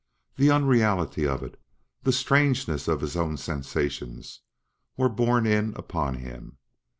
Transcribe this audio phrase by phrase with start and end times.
[0.35, 1.61] The unreality of it
[2.01, 4.41] the strangeness of his own sensations
[4.97, 6.57] were borne in upon him.